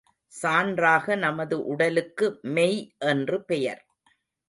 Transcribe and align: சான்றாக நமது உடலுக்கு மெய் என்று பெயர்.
சான்றாக 0.33 1.15
நமது 1.15 1.65
உடலுக்கு 1.65 2.39
மெய் 2.41 2.81
என்று 2.97 3.43
பெயர். 3.43 3.83